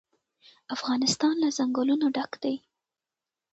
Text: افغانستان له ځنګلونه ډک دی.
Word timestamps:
افغانستان 0.75 1.33
له 1.43 1.49
ځنګلونه 1.57 2.05
ډک 2.15 2.31
دی. 2.43 2.55